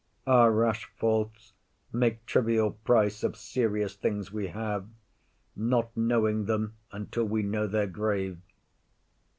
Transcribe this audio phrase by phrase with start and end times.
[0.25, 1.53] Our rash faults
[1.93, 4.87] Make trivial price of serious things we have,
[5.55, 8.39] Not knowing them until we know their grave.